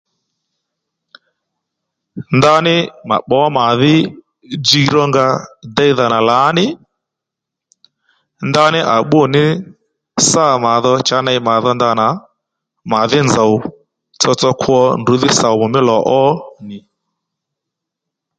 [2.37, 2.75] Ndaní
[3.09, 3.95] mà pbǒ màdhí
[4.61, 5.25] djiy ró nga
[5.77, 6.65] deydha nà lǎní
[8.49, 9.43] ndaní à bbú nì
[10.29, 12.07] sâ màdho cha ney màdho ndanà
[12.91, 13.53] màdhí nzòw
[14.19, 16.25] tsotso kwo ndrǔdhí somu mí lò ó
[16.67, 16.77] nì